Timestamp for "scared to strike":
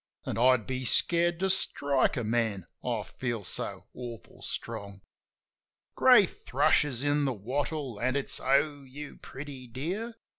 0.83-2.17